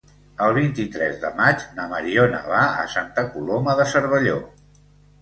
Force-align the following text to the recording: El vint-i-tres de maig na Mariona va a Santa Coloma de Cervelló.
El 0.45 0.53
vint-i-tres 0.57 1.19
de 1.25 1.31
maig 1.41 1.67
na 1.77 1.87
Mariona 1.93 2.41
va 2.49 2.65
a 2.81 2.89
Santa 2.97 3.29
Coloma 3.37 3.81
de 3.83 3.91
Cervelló. 3.97 4.45